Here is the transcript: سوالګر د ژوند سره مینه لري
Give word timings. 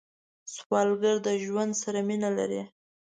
سوالګر 0.53 1.15
د 1.27 1.27
ژوند 1.45 1.73
سره 1.83 1.99
مینه 2.07 2.29
لري 2.37 2.61